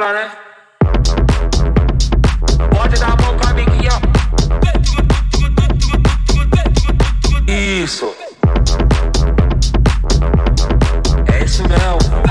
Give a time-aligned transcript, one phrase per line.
[0.00, 0.30] né?
[2.70, 3.92] Pode dar a mão com a amiguinha.
[7.48, 8.14] Isso.
[11.32, 12.22] É isso mesmo.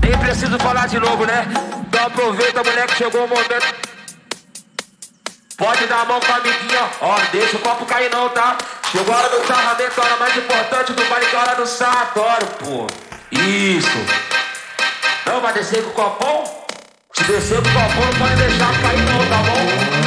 [0.00, 1.46] Nem preciso falar de novo, né?
[1.86, 3.74] Então aproveita, moleque, chegou o momento.
[5.58, 8.56] Pode dar a mão com a amiguinha, ó, deixa o copo cair não, tá?
[8.90, 11.56] Chegou a hora do sarramento, a hora mais importante do baile que é a hora
[11.56, 12.86] do sarratório, pô.
[13.30, 14.43] Isso.
[15.26, 16.44] Não, vai descer com o copão?
[17.14, 19.58] Se descer com o copão, não pode deixar cair não, tá bom?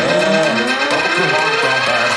[0.01, 0.55] É,
[0.91, 2.07] vamos que vamos então, cara.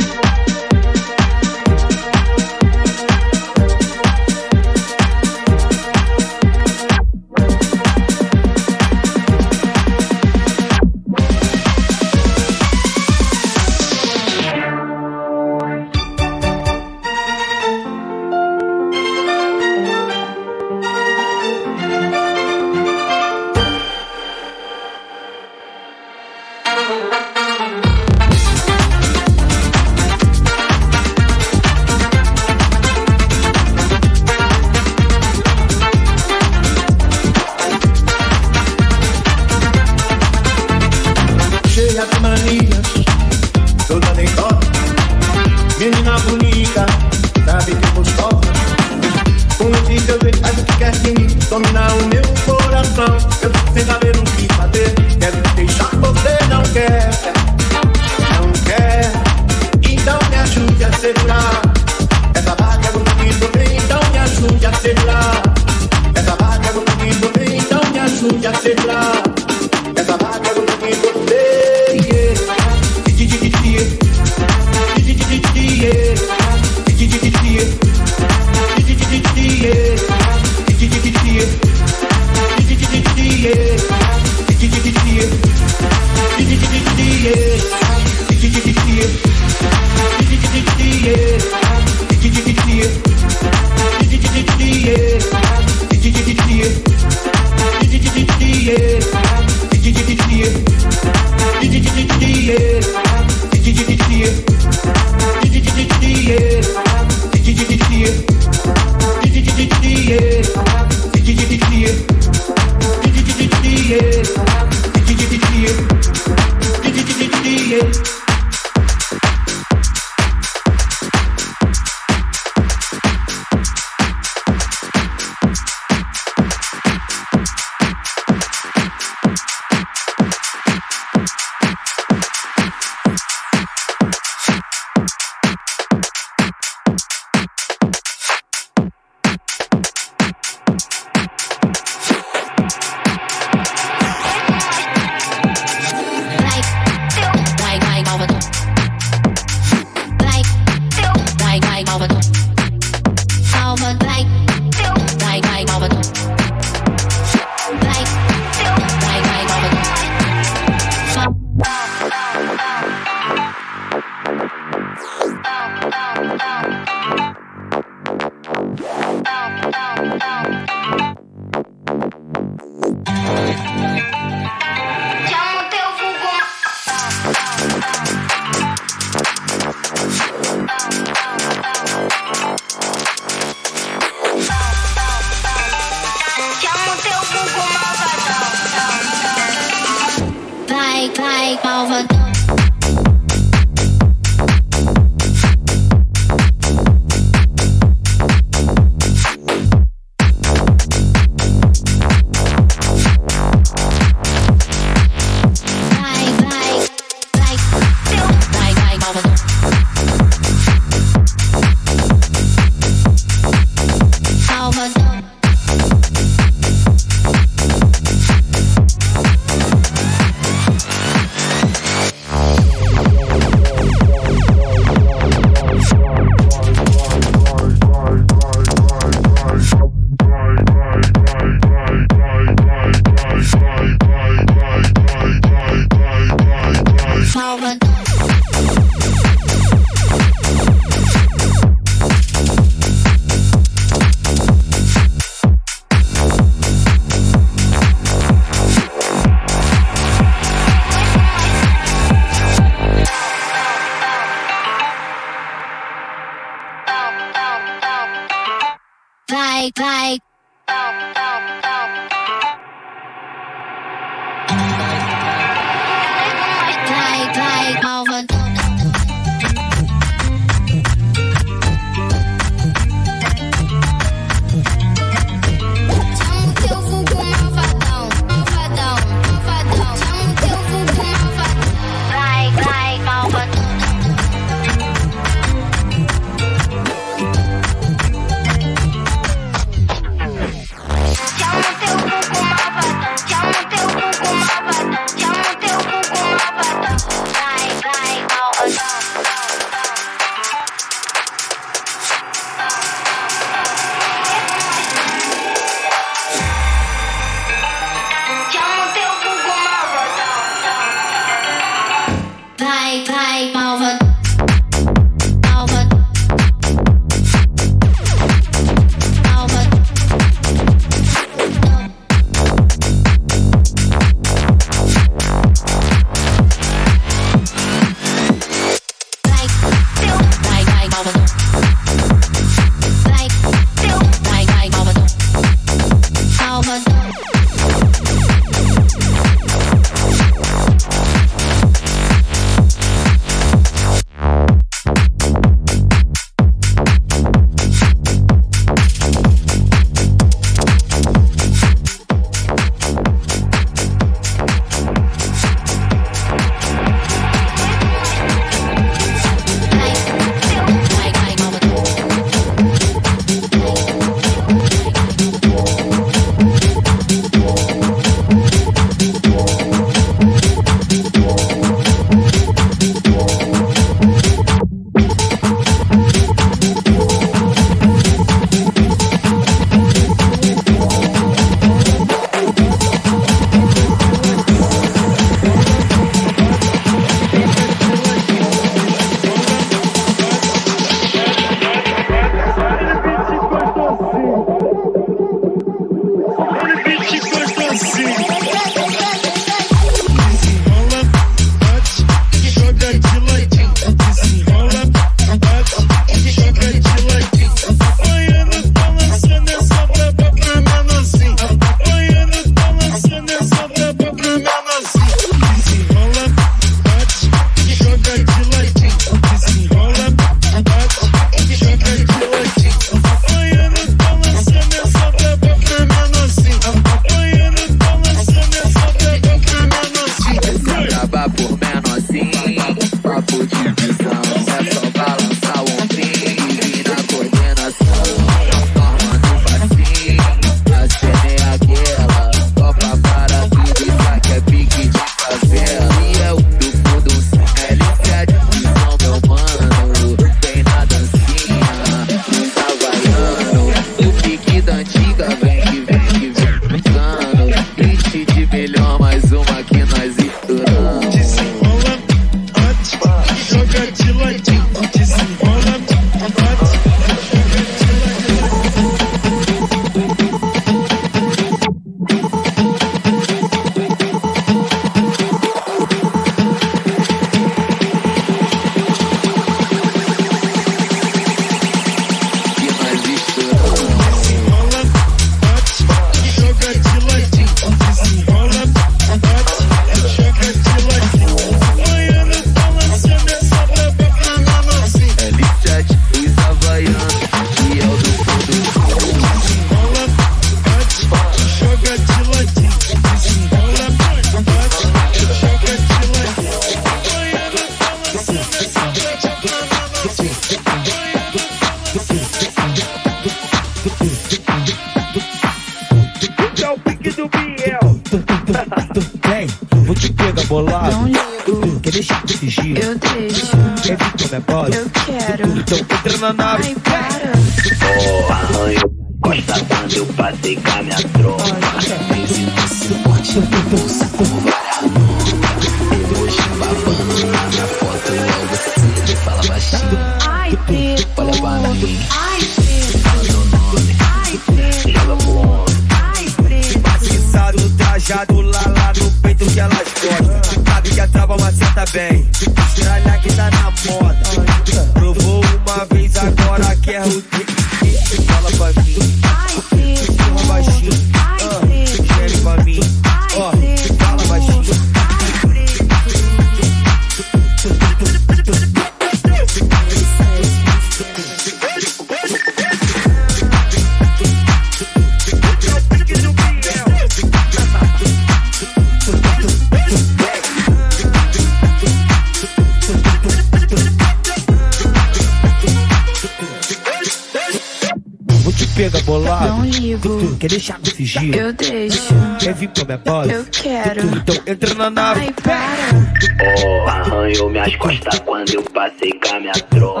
[589.12, 589.46] bolado.
[589.48, 590.36] Não ligo.
[590.38, 591.34] quer deixar me fugir?
[591.34, 592.14] Eu deixo.
[592.38, 593.32] Quer vir pra minha base?
[593.32, 594.16] Eu quero.
[594.16, 595.20] então entra na nave.
[595.20, 596.64] Ai, para.
[596.64, 600.00] Oh, arranhou minhas costas quando eu passei com a minha tropa.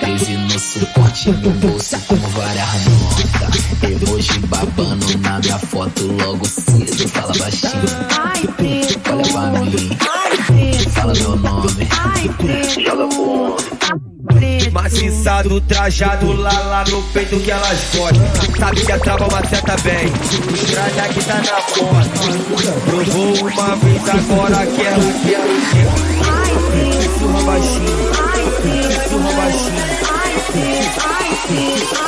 [0.00, 3.66] Desde no suporte, meu bolso com várias notas.
[3.82, 7.08] Emoji babando na minha foto logo cedo.
[7.08, 7.72] Fala baixinho.
[8.18, 9.12] Ai, preto.
[9.12, 9.98] Olha pra mim.
[10.00, 10.90] Ai, preto.
[10.90, 11.88] Fala meu nome.
[11.90, 12.80] Ai, preto.
[12.80, 14.05] Joga pro
[14.36, 14.72] preto.
[14.72, 18.54] Maciçado, trajado lá, lá no peito que elas gostam.
[18.58, 20.06] Sabe que a trava seta bem.
[20.06, 22.16] O traje que tá na porta.
[22.86, 25.86] Provou uma vez, agora quero, é quero, é quero.
[25.86, 26.26] É.
[26.30, 26.52] Ai,
[27.18, 28.10] surra baixinho.
[28.18, 29.84] Ai, Surra baixinho.
[30.10, 32.05] Ai, sim, ai, sim.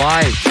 [0.00, 0.49] live.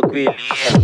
[0.00, 0.83] tranquilinha.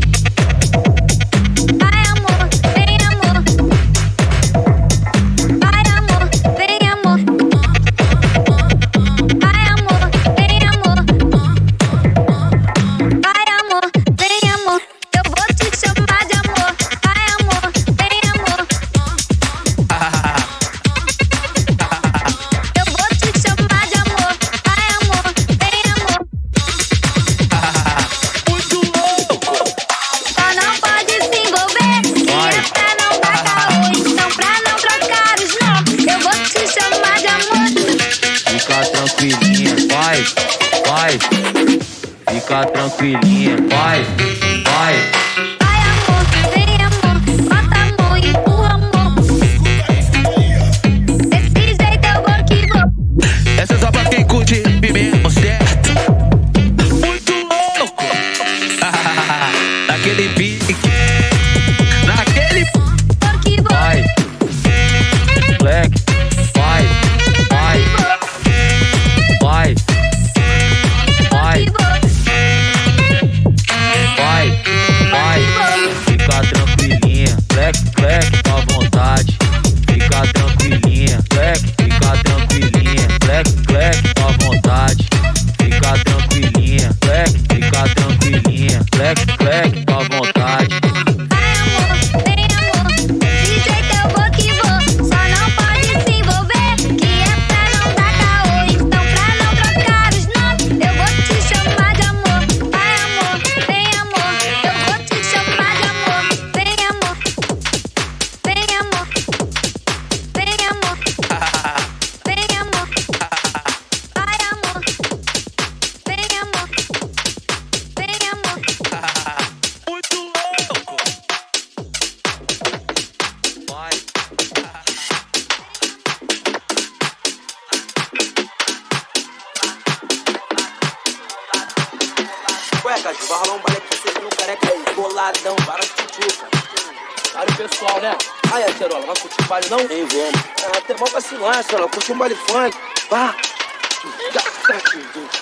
[142.12, 142.76] um baile funk.
[143.10, 143.34] Vá.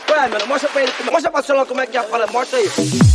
[0.09, 2.59] Vai, mano, mostra pra ele, mostra pra celular como é que é a fala, mostra
[2.59, 3.08] aí.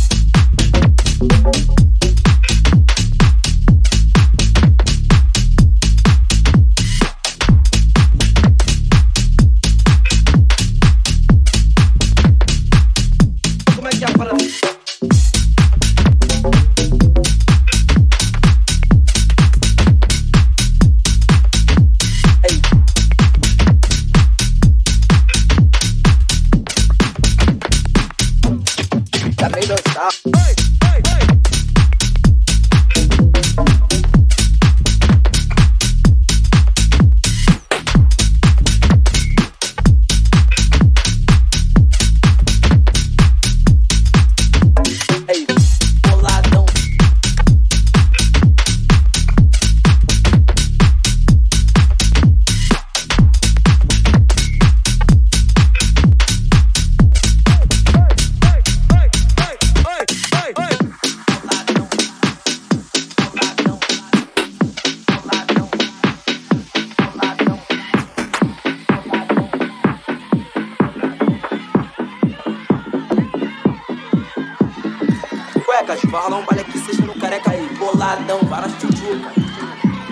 [75.84, 76.10] carecas.
[76.10, 77.68] Vai vale um baile aqui, no careca aí.
[77.78, 79.32] Boladão, várias tchutchuca.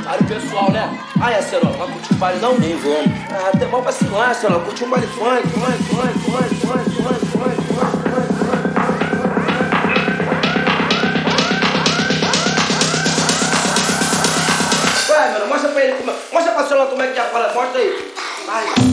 [0.04, 0.98] Para o pessoal, né?
[1.20, 2.58] Ai, é, Cerol, vai curtir o baile não?
[2.58, 3.06] Nem vamos.
[3.30, 4.60] Ah, até mal pra lá, Cerol.
[4.60, 7.92] Curte um baile funk, funk, funk, funk, funk, funk, funk, funk.
[15.48, 16.14] Mostra pra ele como é.
[16.32, 17.52] Mostra pra Solon como é que é a palha.
[17.54, 18.14] Mostra aí.
[18.46, 18.91] Vai.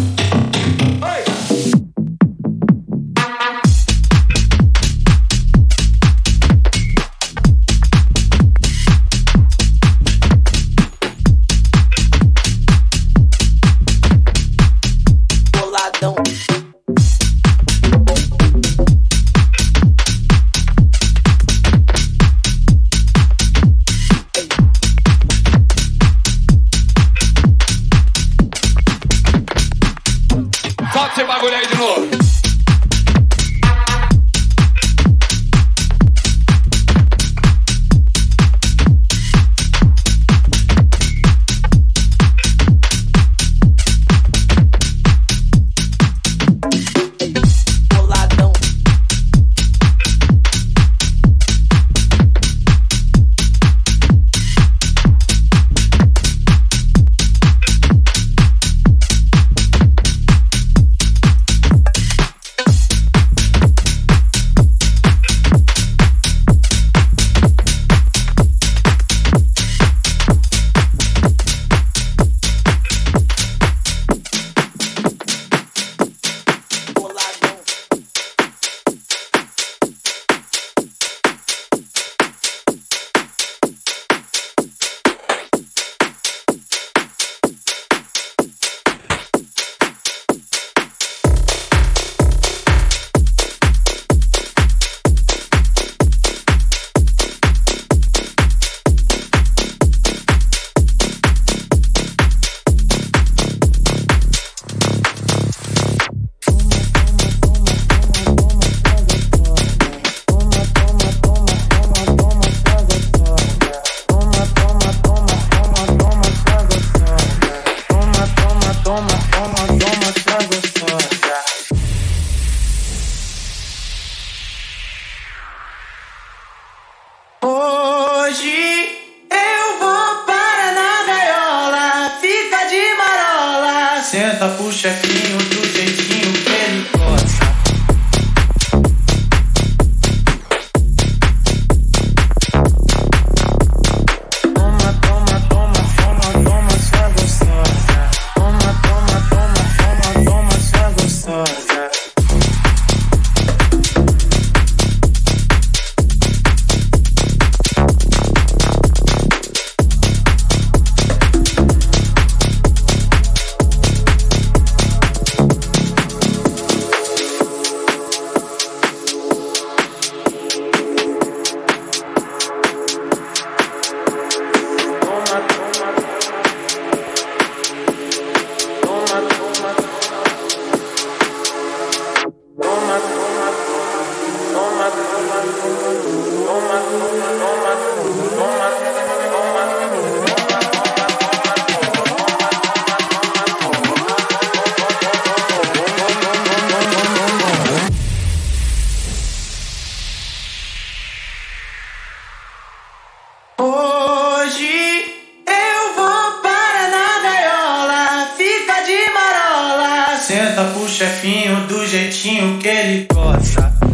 [210.59, 213.88] Senta pro chefinho do jeitinho que ele gosta.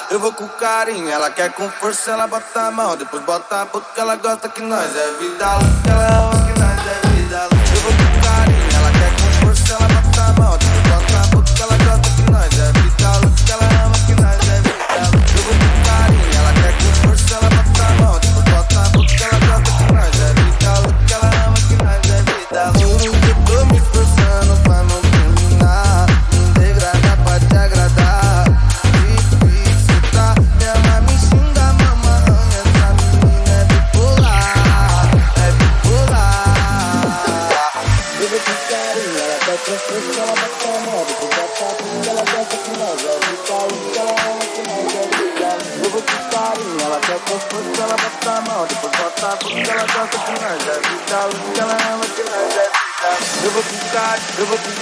[0.09, 3.65] eu vou com carinho, ela quer com força, ela bota a mão, depois bota a
[3.65, 5.89] boca, ela gosta que nós é vida louca.
[5.89, 6.40] Ela...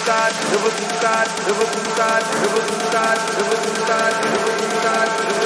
[0.10, 5.39] Rubutsukat, Rubutsukat, Rubutsukat, Rubutsukat, Rubutsukat, Rubutsukat, Rubutsukat,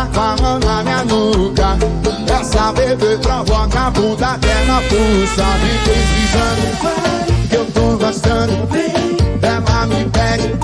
[0.00, 1.76] tá falando na minha nuca.
[2.40, 5.44] Essa bebê provoca puta até na pulsa.
[5.60, 6.62] Me pesquisando,
[7.48, 8.52] que eu tô gostando.
[9.42, 10.54] Ela me pede,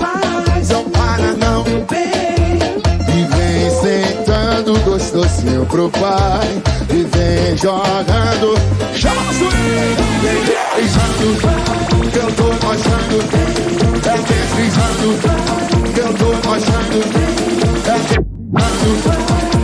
[0.71, 1.63] não para não.
[3.13, 6.63] E vem sentando gostosinho pro pai.
[6.89, 8.57] E vem jogando,
[8.95, 9.49] chama na Vem
[12.09, 13.17] que eu tô gostando.
[14.01, 15.07] Vem deslizando,
[15.93, 16.13] que eu
[18.57, 19.56] Not too.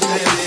[0.00, 0.39] baby.